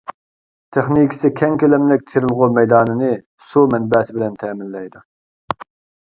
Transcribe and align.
تېخنىكىسى 0.75 1.29
كەڭ 1.41 1.57
كۆلەملىك 1.63 2.07
تېرىلغۇ 2.13 2.47
مەيدانىنى 2.55 3.09
سۇ 3.51 3.65
مەنبەسى 3.75 4.15
بىلەن 4.17 4.39
تەمىنلەيدۇ. 4.45 5.03